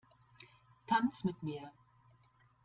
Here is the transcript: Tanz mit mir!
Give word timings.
Tanz 0.87 1.23
mit 1.23 1.43
mir! 1.43 1.69